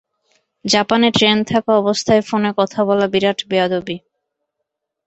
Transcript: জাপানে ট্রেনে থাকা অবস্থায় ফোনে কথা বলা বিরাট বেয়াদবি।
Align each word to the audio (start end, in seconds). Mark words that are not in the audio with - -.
জাপানে 0.65 1.07
ট্রেনে 1.11 1.43
থাকা 1.43 1.71
অবস্থায় 1.75 2.21
ফোনে 2.21 2.51
কথা 2.57 2.79
বলা 2.87 3.05
বিরাট 3.07 3.39
বেয়াদবি। 3.49 3.97